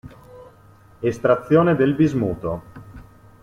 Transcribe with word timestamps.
Estrazione 1.11 1.75
del 1.75 1.93
bismuto. 1.93 2.63